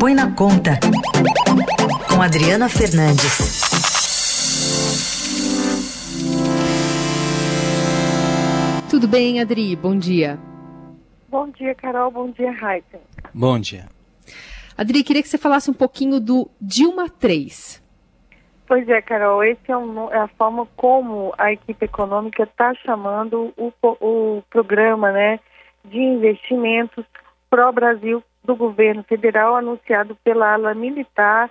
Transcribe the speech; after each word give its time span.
Põe 0.00 0.14
na 0.14 0.34
Conta, 0.34 0.80
com 2.08 2.22
Adriana 2.22 2.70
Fernandes. 2.70 3.60
Tudo 8.88 9.06
bem, 9.06 9.42
Adri? 9.42 9.76
Bom 9.76 9.94
dia. 9.98 10.38
Bom 11.28 11.50
dia, 11.50 11.74
Carol. 11.74 12.10
Bom 12.10 12.30
dia, 12.30 12.50
Raíssa. 12.50 12.98
Bom 13.34 13.58
dia. 13.58 13.90
Adri, 14.74 15.04
queria 15.04 15.20
que 15.22 15.28
você 15.28 15.36
falasse 15.36 15.70
um 15.70 15.74
pouquinho 15.74 16.18
do 16.18 16.50
Dilma 16.58 17.10
3. 17.10 17.82
Pois 18.66 18.88
é, 18.88 19.02
Carol, 19.02 19.44
esse 19.44 19.70
é, 19.70 19.76
um, 19.76 20.10
é 20.10 20.16
a 20.16 20.28
forma 20.28 20.66
como 20.76 21.34
a 21.36 21.52
equipe 21.52 21.84
econômica 21.84 22.44
está 22.44 22.72
chamando 22.86 23.52
o, 23.54 23.70
o 23.82 24.42
programa 24.48 25.12
né, 25.12 25.38
de 25.84 25.98
investimentos 25.98 27.04
pró-Brasil 27.50 28.22
do 28.50 28.56
governo 28.56 29.04
federal, 29.04 29.54
anunciado 29.54 30.16
pela 30.24 30.54
ala 30.54 30.74
militar, 30.74 31.48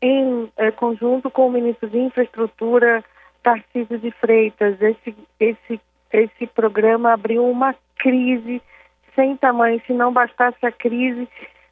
em 0.00 0.50
é, 0.56 0.72
conjunto 0.72 1.30
com 1.30 1.46
o 1.46 1.52
ministro 1.52 1.88
de 1.88 1.98
Infraestrutura, 1.98 3.04
Tarcísio 3.44 3.96
de 3.96 4.10
Freitas. 4.10 4.76
Esse, 4.82 5.14
esse, 5.38 5.80
esse 6.12 6.46
programa 6.48 7.12
abriu 7.12 7.48
uma 7.48 7.76
crise 7.96 8.60
sem 9.14 9.36
tamanho. 9.36 9.80
Se 9.86 9.92
não 9.92 10.12
bastasse 10.12 10.66
a 10.66 10.72
crise 10.72 11.28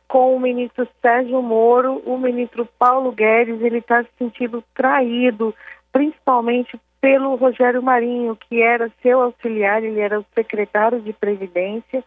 com 0.07 0.37
o 0.37 0.41
ministro 0.41 0.87
Sérgio 1.03 1.43
Moro, 1.43 2.01
o 2.07 2.17
ministro 2.17 2.69
Paulo 2.79 3.11
Guedes, 3.11 3.61
ele 3.61 3.79
está 3.79 4.05
se 4.05 4.11
sentindo 4.19 4.63
traído, 4.73 5.53
principalmente 5.91 6.81
pelo 7.01 7.35
Rogério 7.35 7.83
Marinho, 7.83 8.37
que 8.37 8.63
era 8.63 8.93
seu 9.03 9.21
auxiliar, 9.21 9.83
ele 9.83 9.99
era 9.99 10.21
o 10.21 10.27
secretário 10.33 11.01
de 11.01 11.13
Previdência 11.13 12.05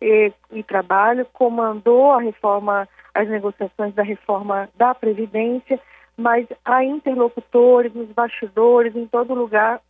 e, 0.00 0.32
e 0.52 0.62
Trabalho, 0.62 1.26
comandou 1.32 2.12
a 2.12 2.20
reforma, 2.20 2.88
as 3.14 3.28
negociações 3.28 3.94
da 3.94 4.02
reforma 4.02 4.68
da 4.76 4.94
Previdência, 4.94 5.78
mas 6.16 6.46
há 6.64 6.84
interlocutores, 6.84 7.94
nos 7.94 8.08
bastidores, 8.10 8.94
em 8.94 9.06
todo 9.06 9.34
lugar, 9.34 9.80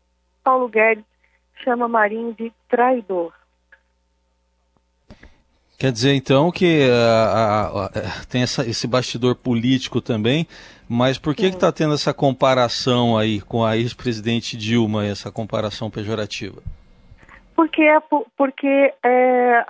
Paulo 0.42 0.68
Guedes 0.68 1.04
chama 1.62 1.88
Marinho 1.88 2.34
de 2.34 2.52
traidor. 2.68 3.32
Quer 5.78 5.92
dizer, 5.92 6.14
então, 6.14 6.50
que 6.52 6.86
uh, 6.88 8.26
tem 8.28 8.42
essa, 8.42 8.68
esse 8.68 8.86
bastidor 8.86 9.34
político 9.34 10.00
também, 10.00 10.46
mas 10.86 11.16
por 11.16 11.34
que 11.34 11.46
está 11.46 11.72
tendo 11.72 11.94
essa 11.94 12.12
comparação 12.12 13.16
aí 13.16 13.40
com 13.40 13.64
a 13.64 13.78
ex-presidente 13.78 14.58
Dilma, 14.58 15.06
essa 15.06 15.32
comparação 15.32 15.90
pejorativa? 15.90 16.62
Porque, 17.54 17.82
é, 17.82 17.98
porque 18.36 18.94
é, 19.02 19.64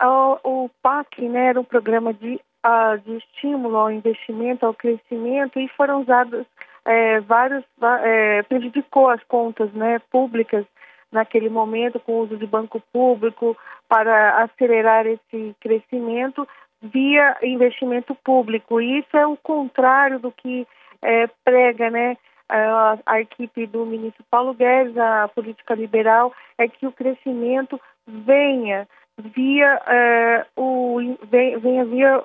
o 0.44 0.70
PAC 0.82 1.22
né, 1.28 1.46
era 1.46 1.60
um 1.60 1.64
programa 1.64 2.12
de, 2.14 2.40
de 3.04 3.16
estímulo 3.16 3.76
ao 3.76 3.90
investimento, 3.90 4.64
ao 4.64 4.74
crescimento, 4.74 5.58
e 5.58 5.68
foram 5.68 6.02
usados 6.02 6.46
é, 6.84 7.20
vários, 7.20 7.64
é, 8.02 8.42
prejudicou 8.44 9.08
as 9.08 9.22
contas 9.24 9.72
né, 9.72 9.98
públicas 10.10 10.64
naquele 11.12 11.48
momento 11.48 11.98
com 11.98 12.12
o 12.12 12.20
uso 12.20 12.36
de 12.36 12.46
banco 12.46 12.80
público 12.92 13.56
para 13.88 14.42
acelerar 14.44 15.06
esse 15.06 15.54
crescimento 15.60 16.46
via 16.80 17.36
investimento 17.42 18.14
público. 18.14 18.80
E 18.80 19.00
isso 19.00 19.16
é 19.16 19.26
o 19.26 19.36
contrário 19.36 20.18
do 20.18 20.30
que 20.32 20.66
é, 21.02 21.28
prega 21.44 21.90
né, 21.90 22.16
a, 22.50 22.98
a, 23.06 23.20
equipe 23.20 23.66
do 23.66 23.86
ministro 23.86 24.24
Paulo 24.30 24.54
Guedes, 24.54 24.96
a 24.96 25.28
política 25.28 25.74
liberal, 25.74 26.32
é 26.58 26.68
que 26.68 26.86
o 26.86 26.92
crescimento 26.92 27.80
venha 28.06 28.86
via 29.18 29.80
é, 29.86 30.46
o 30.56 30.98
venha 31.30 31.84
via 31.84 32.24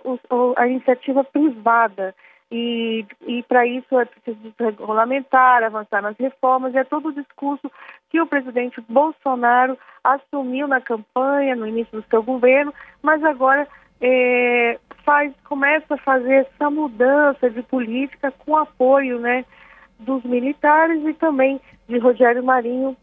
a 0.57 0.67
iniciativa 0.67 1.23
privada. 1.23 2.15
E, 2.51 3.05
e 3.25 3.41
para 3.43 3.65
isso 3.65 3.99
é 3.99 4.05
preciso 4.05 4.53
regulamentar, 4.59 5.63
avançar 5.63 6.01
nas 6.01 6.15
reformas, 6.15 6.75
é 6.75 6.83
todo 6.83 7.09
o 7.09 7.13
discurso 7.13 7.71
que 8.09 8.21
o 8.21 8.27
presidente 8.27 8.79
Bolsonaro 8.87 9.77
assumiu 10.03 10.67
na 10.67 10.79
campanha, 10.79 11.55
no 11.55 11.67
início 11.67 11.99
do 11.99 12.07
seu 12.07 12.21
governo, 12.21 12.71
mas 13.01 13.23
agora 13.23 13.67
é, 13.99 14.79
faz, 15.03 15.33
começa 15.43 15.95
a 15.95 15.97
fazer 15.97 16.47
essa 16.47 16.69
mudança 16.69 17.49
de 17.49 17.61
política 17.63 18.31
com 18.31 18.55
apoio 18.55 19.19
né, 19.19 19.43
dos 19.99 20.23
militares 20.23 21.03
e 21.05 21.13
também 21.13 21.59
de 21.87 21.97
Rogério 21.97 22.43
Marinho 22.43 22.95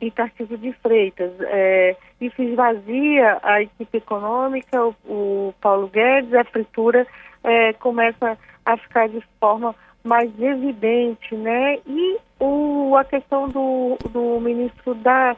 e 0.00 0.10
Tarcísio 0.10 0.58
de 0.58 0.72
Freitas. 0.74 1.32
É, 1.40 1.96
isso 2.20 2.42
esvazia 2.42 3.38
a 3.42 3.62
equipe 3.62 3.98
econômica, 3.98 4.84
o, 4.84 4.94
o 5.06 5.54
Paulo 5.60 5.88
Guedes, 5.88 6.34
a 6.34 6.44
fritura 6.44 7.06
é, 7.42 7.72
começa 7.74 8.38
a 8.64 8.76
ficar 8.76 9.08
de 9.08 9.22
forma 9.40 9.74
mais 10.02 10.30
evidente, 10.40 11.34
né? 11.34 11.78
E 11.86 12.18
o, 12.38 12.94
a 12.96 13.04
questão 13.04 13.48
do, 13.48 13.96
do 14.10 14.40
ministro 14.40 14.94
da, 14.94 15.36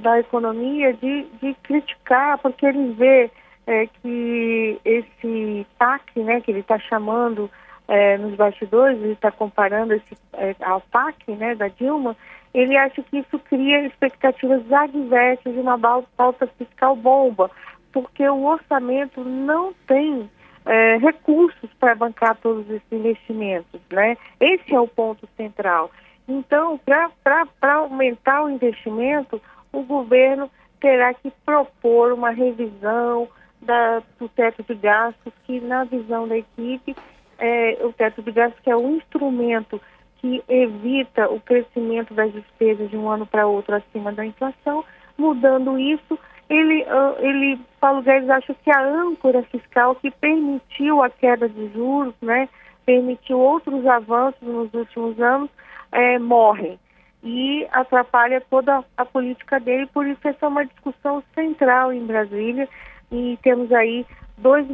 da 0.00 0.18
Economia 0.18 0.92
de, 0.94 1.26
de 1.42 1.54
criticar, 1.62 2.38
porque 2.38 2.64
ele 2.64 2.92
vê 2.94 3.30
é, 3.66 3.86
que 3.86 4.80
esse 4.84 5.66
PAC, 5.78 6.20
né, 6.20 6.40
que 6.40 6.50
ele 6.50 6.60
está 6.60 6.78
chamando 6.78 7.50
é, 7.90 8.16
nos 8.16 8.36
bastidores, 8.36 9.02
ele 9.02 9.14
está 9.14 9.32
comparando 9.32 9.92
esse, 9.92 10.16
é, 10.34 10.54
ao 10.60 10.80
PAC, 10.80 11.32
né, 11.32 11.56
da 11.56 11.66
Dilma, 11.66 12.16
ele 12.54 12.76
acha 12.76 13.02
que 13.02 13.18
isso 13.18 13.36
cria 13.40 13.84
expectativas 13.84 14.62
adversas 14.72 15.52
de 15.52 15.58
uma 15.58 15.76
pauta 16.16 16.46
fiscal 16.56 16.94
bomba, 16.94 17.50
porque 17.92 18.28
o 18.28 18.44
orçamento 18.44 19.24
não 19.24 19.74
tem 19.88 20.30
é, 20.66 20.98
recursos 20.98 21.68
para 21.80 21.96
bancar 21.96 22.36
todos 22.36 22.64
esses 22.70 22.92
investimentos, 22.92 23.80
né? 23.90 24.16
Esse 24.38 24.72
é 24.72 24.78
o 24.78 24.86
ponto 24.86 25.28
central. 25.36 25.90
Então, 26.28 26.78
para 26.78 27.74
aumentar 27.74 28.44
o 28.44 28.50
investimento, 28.50 29.42
o 29.72 29.82
governo 29.82 30.48
terá 30.80 31.12
que 31.12 31.32
propor 31.44 32.12
uma 32.12 32.30
revisão 32.30 33.28
da, 33.60 34.00
do 34.18 34.28
teto 34.28 34.62
de 34.62 34.74
gastos, 34.74 35.32
que 35.44 35.60
na 35.60 35.82
visão 35.84 36.28
da 36.28 36.36
equipe, 36.36 36.94
é, 37.40 37.78
o 37.82 37.92
teto 37.92 38.22
de 38.22 38.30
gastos 38.30 38.60
que 38.60 38.70
é 38.70 38.76
um 38.76 38.96
instrumento 38.96 39.80
que 40.18 40.42
evita 40.48 41.30
o 41.30 41.40
crescimento 41.40 42.12
das 42.12 42.30
despesas 42.32 42.90
de 42.90 42.96
um 42.96 43.08
ano 43.08 43.26
para 43.26 43.46
outro 43.46 43.74
acima 43.74 44.12
da 44.12 44.24
inflação. 44.24 44.84
Mudando 45.16 45.78
isso, 45.78 46.18
ele, 46.48 46.84
ah, 46.88 47.14
ele, 47.20 47.58
Paulo 47.80 48.02
Guedes 48.02 48.28
acha 48.28 48.54
que 48.54 48.70
a 48.70 48.82
âncora 48.82 49.42
fiscal 49.44 49.94
que 49.94 50.10
permitiu 50.10 51.02
a 51.02 51.08
queda 51.08 51.48
de 51.48 51.72
juros, 51.72 52.14
né, 52.20 52.48
permitiu 52.84 53.38
outros 53.38 53.86
avanços 53.86 54.42
nos 54.42 54.72
últimos 54.74 55.18
anos, 55.20 55.48
é, 55.92 56.18
morre 56.18 56.78
e 57.22 57.66
atrapalha 57.72 58.42
toda 58.50 58.84
a 58.96 59.04
política 59.04 59.58
dele. 59.58 59.86
Por 59.86 60.06
isso 60.06 60.20
essa 60.24 60.46
é 60.46 60.48
uma 60.48 60.66
discussão 60.66 61.22
central 61.34 61.92
em 61.92 62.04
Brasília 62.04 62.68
e 63.10 63.38
temos 63.42 63.72
aí 63.72 64.06
dois, 64.36 64.66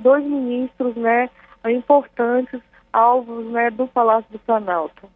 dois 0.00 0.24
ministros, 0.24 0.94
né, 0.96 1.28
importantes 1.68 2.60
alvos, 2.92 3.46
né, 3.52 3.70
do 3.70 3.86
Palácio 3.86 4.30
do 4.30 4.38
Planalto. 4.38 5.08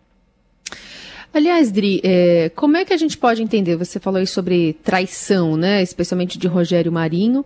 Aliás, 1.32 1.72
Dri, 1.72 2.00
é, 2.04 2.48
como 2.54 2.76
é 2.76 2.84
que 2.84 2.92
a 2.92 2.96
gente 2.96 3.18
pode 3.18 3.42
entender? 3.42 3.74
Você 3.76 3.98
falou 3.98 4.20
aí 4.20 4.26
sobre 4.26 4.74
traição, 4.84 5.56
né? 5.56 5.82
Especialmente 5.82 6.38
de 6.38 6.46
Rogério 6.46 6.92
Marinho, 6.92 7.44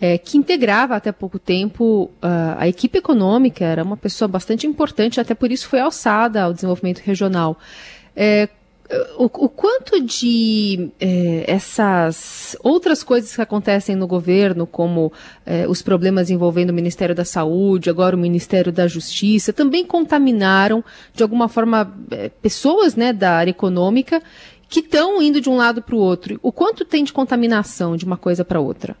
é, 0.00 0.18
que 0.18 0.36
integrava 0.36 0.96
até 0.96 1.12
pouco 1.12 1.38
tempo 1.38 2.10
uh, 2.20 2.56
a 2.58 2.66
equipe 2.66 2.98
econômica, 2.98 3.64
era 3.64 3.84
uma 3.84 3.96
pessoa 3.96 4.26
bastante 4.26 4.66
importante, 4.66 5.20
até 5.20 5.34
por 5.34 5.52
isso 5.52 5.68
foi 5.68 5.78
alçada 5.78 6.42
ao 6.42 6.52
desenvolvimento 6.52 6.98
regional. 6.98 7.56
É, 8.16 8.48
o, 9.18 9.24
o, 9.24 9.48
quanto 9.48 10.00
de 10.00 10.90
é, 10.98 11.44
essas 11.46 12.56
outras 12.62 13.02
coisas 13.02 13.34
que 13.36 13.42
acontecem 13.42 13.94
no 13.94 14.06
governo, 14.06 14.66
como 14.66 15.12
é, 15.44 15.66
os 15.68 15.82
problemas 15.82 16.30
envolvendo 16.30 16.70
o 16.70 16.74
Ministério 16.74 17.14
da 17.14 17.24
Saúde, 17.24 17.90
agora 17.90 18.16
o 18.16 18.18
Ministério 18.18 18.72
da 18.72 18.86
Justiça, 18.86 19.52
também 19.52 19.84
contaminaram, 19.84 20.82
de 21.12 21.22
alguma 21.22 21.48
forma, 21.48 21.94
é, 22.10 22.30
pessoas 22.30 22.96
né, 22.96 23.12
da 23.12 23.32
área 23.32 23.50
econômica 23.50 24.22
que 24.70 24.80
estão 24.80 25.20
indo 25.20 25.40
de 25.40 25.50
um 25.50 25.56
lado 25.56 25.82
para 25.82 25.94
o 25.94 25.98
outro. 25.98 26.38
O 26.42 26.50
quanto 26.50 26.84
tem 26.84 27.04
de 27.04 27.12
contaminação 27.12 27.96
de 27.96 28.06
uma 28.06 28.16
coisa 28.16 28.44
para 28.44 28.60
outra? 28.60 28.96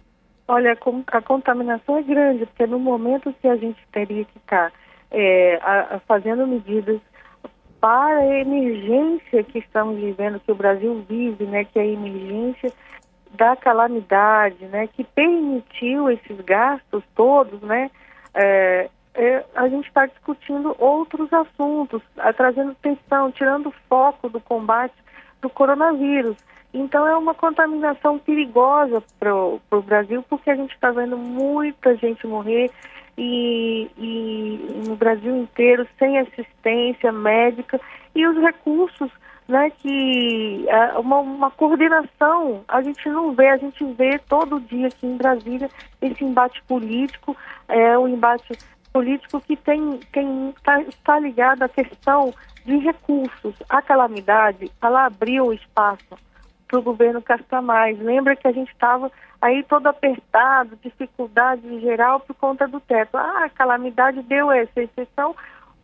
Olha, 0.46 0.76
a 1.06 1.22
contaminação 1.22 1.98
é 1.98 2.02
grande, 2.02 2.46
porque 2.46 2.66
no 2.66 2.78
momento 2.78 3.34
que 3.40 3.48
a 3.48 3.56
gente 3.56 3.78
teria 3.92 4.24
que 4.24 4.38
estar 4.38 4.72
é, 5.10 5.58
fazendo 6.06 6.46
medidas 6.46 7.00
para 7.80 8.18
a 8.18 8.40
emergência 8.40 9.44
que 9.44 9.58
estamos 9.58 9.96
vivendo, 9.96 10.40
que 10.40 10.52
o 10.52 10.56
Brasil 10.56 11.04
vive, 11.08 11.44
né, 11.44 11.64
que 11.64 11.78
é 11.78 11.82
a 11.82 11.86
emergência 11.86 12.72
da 13.32 13.54
calamidade, 13.54 14.64
né, 14.66 14.86
que 14.88 15.04
permitiu 15.04 16.10
esses 16.10 16.40
gastos 16.40 17.02
todos, 17.14 17.60
né, 17.60 17.90
é, 18.34 18.88
é, 19.14 19.44
a 19.54 19.68
gente 19.68 19.88
está 19.88 20.06
discutindo 20.06 20.76
outros 20.78 21.32
assuntos, 21.32 22.02
trazendo 22.36 22.74
tensão, 22.76 23.32
tirando 23.32 23.74
foco 23.88 24.28
do 24.28 24.40
combate 24.40 24.94
do 25.40 25.50
coronavírus. 25.50 26.36
Então 26.72 27.06
é 27.06 27.16
uma 27.16 27.34
contaminação 27.34 28.18
perigosa 28.18 29.02
para 29.18 29.34
o 29.34 29.82
Brasil, 29.84 30.22
porque 30.28 30.50
a 30.50 30.54
gente 30.54 30.72
está 30.72 30.90
vendo 30.90 31.16
muita 31.16 31.96
gente 31.96 32.26
morrer 32.26 32.70
e, 33.18 33.90
e 33.98 34.48
Brasil 34.98 35.36
inteiro, 35.36 35.86
sem 35.98 36.18
assistência 36.18 37.10
médica 37.10 37.80
e 38.14 38.26
os 38.26 38.36
recursos, 38.36 39.10
né, 39.48 39.70
que 39.70 40.66
é, 40.68 40.98
uma, 40.98 41.18
uma 41.18 41.50
coordenação 41.50 42.62
a 42.68 42.82
gente 42.82 43.08
não 43.08 43.32
vê, 43.32 43.48
a 43.48 43.56
gente 43.56 43.82
vê 43.94 44.18
todo 44.28 44.60
dia 44.60 44.88
aqui 44.88 45.06
em 45.06 45.16
Brasília 45.16 45.70
esse 46.02 46.22
embate 46.22 46.62
político, 46.64 47.34
é 47.66 47.96
o 47.96 48.02
um 48.02 48.08
embate 48.08 48.58
político 48.92 49.40
que 49.40 49.56
tem, 49.56 49.98
tem 50.12 50.54
tá, 50.62 50.82
está 50.82 51.18
ligado 51.18 51.62
à 51.62 51.68
questão 51.68 52.34
de 52.66 52.76
recursos. 52.78 53.54
A 53.68 53.80
calamidade, 53.80 54.70
ela 54.82 55.06
abriu 55.06 55.52
espaço 55.52 56.27
para 56.68 56.78
o 56.78 56.82
governo 56.82 57.22
gastar 57.22 57.62
mais. 57.62 57.98
Lembra 57.98 58.36
que 58.36 58.46
a 58.46 58.52
gente 58.52 58.70
estava 58.70 59.10
aí 59.40 59.64
todo 59.64 59.86
apertado, 59.86 60.78
dificuldade 60.82 61.66
em 61.66 61.80
geral 61.80 62.20
por 62.20 62.34
conta 62.34 62.68
do 62.68 62.78
teto. 62.78 63.16
Ah, 63.16 63.44
a 63.46 63.50
calamidade 63.50 64.22
deu 64.22 64.52
essa 64.52 64.82
exceção. 64.82 65.34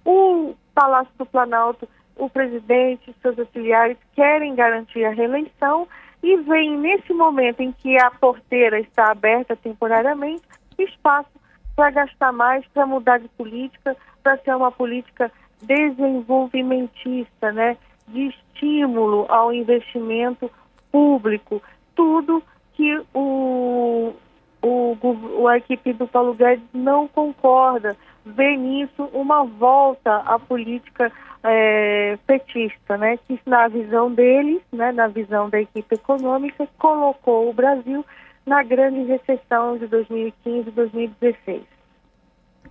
O 0.04 0.54
Palácio 0.74 1.12
do 1.16 1.24
Planalto, 1.24 1.88
o 2.16 2.28
presidente 2.28 3.14
seus 3.22 3.38
auxiliares 3.38 3.96
querem 4.14 4.54
garantir 4.54 5.04
a 5.04 5.10
reeleição 5.10 5.88
e 6.22 6.36
vem 6.36 6.76
nesse 6.78 7.12
momento 7.12 7.60
em 7.60 7.72
que 7.72 7.98
a 8.00 8.10
porteira 8.10 8.78
está 8.80 9.10
aberta 9.10 9.56
temporariamente, 9.56 10.42
espaço 10.78 11.30
para 11.74 11.90
gastar 11.90 12.32
mais, 12.32 12.64
para 12.68 12.86
mudar 12.86 13.18
de 13.18 13.28
política, 13.28 13.96
para 14.22 14.38
ser 14.38 14.54
uma 14.54 14.70
política 14.70 15.30
desenvolvimentista, 15.62 17.52
né, 17.52 17.76
de 18.08 18.28
estímulo 18.28 19.26
ao 19.28 19.52
investimento 19.52 20.50
público, 20.94 21.60
tudo 21.96 22.40
que 22.74 23.02
o, 23.12 24.14
o, 24.62 25.48
a 25.48 25.58
equipe 25.58 25.92
do 25.92 26.06
Paulo 26.06 26.34
Guedes 26.34 26.64
não 26.72 27.08
concorda, 27.08 27.96
vê 28.24 28.56
nisso 28.56 29.10
uma 29.12 29.44
volta 29.44 30.18
à 30.18 30.38
política 30.38 31.10
é, 31.42 32.16
petista, 32.28 32.96
né, 32.96 33.18
que 33.26 33.40
na 33.44 33.66
visão 33.66 34.12
deles, 34.12 34.62
né, 34.72 34.92
na 34.92 35.08
visão 35.08 35.50
da 35.50 35.60
equipe 35.60 35.96
econômica, 35.96 36.68
colocou 36.78 37.50
o 37.50 37.52
Brasil 37.52 38.06
na 38.46 38.62
grande 38.62 39.02
recessão 39.02 39.76
de 39.76 39.88
2015 39.88 40.68
e 40.68 40.70
2016. 40.70 41.62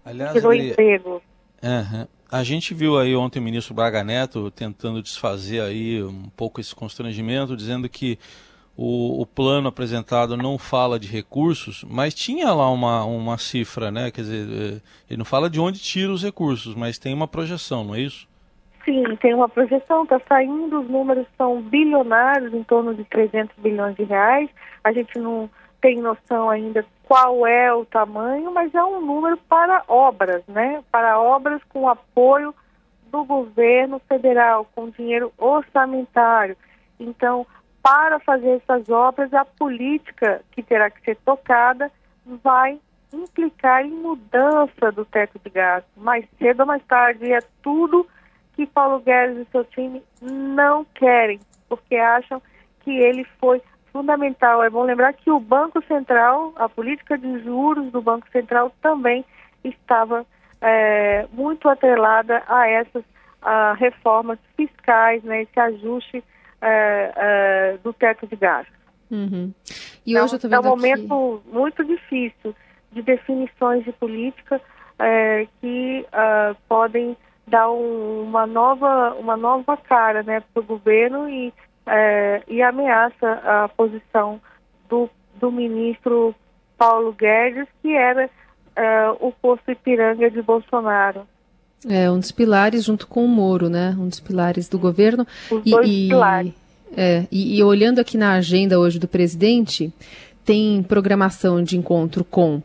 Aliás, 0.05 0.31
Tirou 0.31 0.53
emprego. 0.53 1.21
Uhum. 1.61 2.07
A 2.33 2.41
gente 2.41 2.73
viu 2.73 2.97
aí 2.97 3.15
ontem 3.15 3.37
o 3.37 3.43
ministro 3.43 3.75
Braga 3.75 4.03
Neto 4.03 4.49
tentando 4.49 5.03
desfazer 5.03 5.61
aí 5.61 6.01
um 6.01 6.31
pouco 6.35 6.59
esse 6.59 6.73
constrangimento, 6.73 7.55
dizendo 7.55 7.87
que 7.87 8.17
o, 8.75 9.21
o, 9.21 9.25
plano 9.27 9.67
apresentado 9.67 10.35
não 10.35 10.57
fala 10.57 10.99
de 10.99 11.07
recursos, 11.07 11.85
mas 11.87 12.15
tinha 12.15 12.51
lá 12.51 12.71
uma, 12.71 13.05
uma 13.05 13.37
cifra, 13.37 13.91
né? 13.91 14.09
Quer 14.09 14.21
dizer, 14.21 14.47
eh, 14.49 14.81
ele 15.07 15.17
não 15.19 15.25
fala 15.25 15.47
de 15.47 15.59
onde 15.59 15.77
tira 15.77 16.11
os 16.11 16.23
recursos, 16.23 16.73
mas 16.73 16.97
tem 16.97 17.13
uma 17.13 17.27
projeção, 17.27 17.83
não 17.83 17.93
é 17.93 17.99
isso? 17.99 18.27
Sim, 18.83 19.03
tem 19.17 19.35
uma 19.35 19.47
projeção, 19.47 20.01
está 20.01 20.19
saindo, 20.27 20.81
os 20.81 20.89
números 20.89 21.27
são 21.37 21.61
bilionários, 21.61 22.51
em 22.51 22.63
torno 22.63 22.95
de 22.95 23.03
300 23.03 23.55
bilhões 23.59 23.95
de 23.95 24.05
reais. 24.05 24.49
A 24.83 24.91
gente 24.91 25.19
não 25.19 25.47
tem 25.83 26.01
noção 26.01 26.49
ainda 26.49 26.85
qual 27.03 27.45
é 27.45 27.73
o 27.73 27.83
tamanho, 27.83 28.53
mas 28.53 28.73
é 28.73 28.81
um 28.81 29.01
número 29.01 29.35
para 29.49 29.83
obras, 29.89 30.41
né? 30.47 30.81
Para 30.89 31.19
obras 31.19 31.61
com 31.67 31.89
apoio 31.89 32.55
do 33.11 33.25
governo 33.25 33.99
federal, 34.07 34.65
com 34.73 34.89
dinheiro 34.89 35.33
orçamentário. 35.37 36.55
Então, 36.97 37.45
para 37.83 38.17
fazer 38.21 38.61
essas 38.61 38.87
obras, 38.89 39.33
a 39.33 39.43
política 39.43 40.41
que 40.53 40.63
terá 40.63 40.89
que 40.89 41.01
ser 41.01 41.17
tocada 41.17 41.91
vai 42.25 42.79
implicar 43.11 43.85
em 43.85 43.91
mudança 43.91 44.89
do 44.93 45.03
teto 45.03 45.37
de 45.43 45.49
gasto. 45.49 45.89
Mais 45.97 46.25
cedo 46.39 46.61
ou 46.61 46.65
mais 46.65 46.83
tarde, 46.85 47.29
é 47.29 47.39
tudo 47.61 48.07
que 48.55 48.65
Paulo 48.65 49.01
Guedes 49.01 49.45
e 49.45 49.51
seu 49.51 49.65
time 49.65 50.01
não 50.21 50.85
querem, 50.95 51.41
porque 51.67 51.97
acham 51.97 52.41
que 52.79 52.91
ele 52.91 53.25
foi 53.37 53.61
fundamental. 53.93 54.63
É 54.63 54.69
bom 54.69 54.83
lembrar 54.83 55.13
que 55.13 55.29
o 55.29 55.39
Banco 55.39 55.81
Central, 55.85 56.51
a 56.57 56.67
política 56.67 57.17
de 57.17 57.39
juros 57.43 57.91
do 57.91 58.01
Banco 58.01 58.27
Central 58.31 58.73
também 58.81 59.23
estava 59.63 60.25
é, 60.59 61.27
muito 61.31 61.69
atrelada 61.69 62.43
a 62.47 62.67
essas 62.67 63.03
a 63.41 63.73
reformas 63.73 64.39
fiscais, 64.55 65.21
né, 65.23 65.41
esse 65.41 65.59
ajuste 65.59 66.23
é, 66.61 67.13
é, 67.15 67.77
do 67.83 67.91
teto 67.91 68.25
de 68.25 68.37
gastos. 68.37 68.73
Uhum. 69.11 69.53
E 70.05 70.11
então, 70.11 70.23
hoje 70.23 70.39
eu 70.41 70.49
é 70.49 70.59
um 70.59 70.63
momento 70.63 71.41
aqui... 71.43 71.53
muito 71.53 71.83
difícil 71.83 72.55
de 72.91 73.01
definições 73.01 73.83
de 73.83 73.91
política 73.91 74.61
é, 74.97 75.45
que 75.59 76.05
uh, 76.07 76.55
podem 76.69 77.17
dar 77.45 77.69
um, 77.69 78.23
uma 78.23 78.47
nova 78.47 79.13
uma 79.15 79.35
nova 79.35 79.75
cara 79.75 80.23
né, 80.23 80.41
para 80.53 80.61
o 80.61 80.65
governo 80.65 81.27
e, 81.27 81.53
é, 81.87 82.43
e 82.47 82.61
ameaça 82.61 83.31
a 83.43 83.69
posição 83.69 84.39
do, 84.89 85.09
do 85.39 85.51
ministro 85.51 86.33
Paulo 86.77 87.13
Guedes, 87.13 87.67
que 87.81 87.95
era 87.95 88.29
é, 88.75 89.09
o 89.19 89.31
posto 89.31 89.71
Ipiranga 89.71 90.29
de 90.29 90.41
Bolsonaro. 90.41 91.27
É, 91.87 92.09
um 92.09 92.19
dos 92.19 92.31
pilares 92.31 92.85
junto 92.85 93.07
com 93.07 93.25
o 93.25 93.27
Moro, 93.27 93.69
né? 93.69 93.95
Um 93.99 94.07
dos 94.07 94.19
pilares 94.19 94.69
do 94.69 94.79
governo. 94.79 95.27
Os 95.51 95.61
e, 95.65 95.69
dois 95.69 95.87
e, 95.87 96.07
pilares. 96.07 96.53
É, 96.95 97.25
e, 97.31 97.57
e 97.57 97.63
olhando 97.63 97.99
aqui 97.99 98.17
na 98.17 98.33
agenda 98.33 98.79
hoje 98.79 98.99
do 98.99 99.07
presidente, 99.07 99.93
tem 100.45 100.81
programação 100.83 101.61
de 101.61 101.77
encontro 101.77 102.23
com 102.23 102.61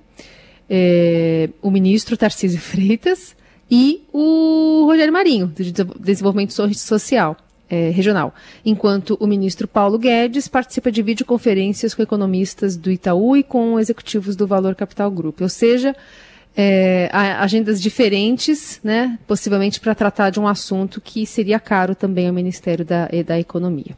é, 0.71 1.49
o 1.61 1.71
ministro 1.71 2.17
Tarcísio 2.17 2.61
Freitas, 2.61 3.37
e 3.71 4.03
o 4.13 4.85
Rogério 4.87 5.13
Marinho, 5.13 5.47
do 5.49 6.01
Desenvolvimento 6.01 6.53
Social 6.53 7.37
é, 7.71 7.91
Regional, 7.91 8.35
enquanto 8.65 9.17
o 9.21 9.27
ministro 9.27 9.69
Paulo 9.69 9.99
Guedes 9.99 10.49
participa 10.49 10.91
de 10.91 11.03
videoconferências 11.03 11.95
com 11.95 12.03
economistas 12.03 12.77
do 12.77 12.91
Itaú 12.91 13.37
e 13.37 13.43
com 13.43 13.79
executivos 13.79 14.37
do 14.37 14.47
Valor 14.47 14.75
Capital 14.75 15.11
Group. 15.11 15.41
Ou 15.41 15.49
seja, 15.49 15.95
é, 16.57 17.09
agendas 17.13 17.81
diferentes, 17.81 18.81
né, 18.83 19.19
possivelmente 19.27 19.81
para 19.81 19.95
tratar 19.95 20.31
de 20.31 20.41
um 20.41 20.49
assunto 20.49 21.01
que 21.01 21.25
seria 21.27 21.61
caro 21.61 21.95
também 21.95 22.27
ao 22.27 22.35
Ministério 22.35 22.85
da, 22.85 23.09
da 23.25 23.39
Economia. 23.39 23.97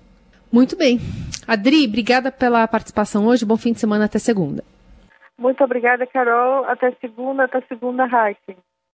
Muito 0.52 0.76
bem. 0.76 0.98
Adri, 1.46 1.86
obrigada 1.86 2.32
pela 2.32 2.66
participação 2.66 3.26
hoje. 3.26 3.46
Bom 3.46 3.56
fim 3.56 3.72
de 3.72 3.80
semana 3.80 4.06
até 4.06 4.18
segunda. 4.18 4.64
Muito 5.38 5.62
obrigada, 5.64 6.06
Carol. 6.06 6.64
Até 6.66 6.90
segunda, 7.00 7.44
até 7.44 7.62
segunda, 7.62 8.04
Heisen. 8.04 8.58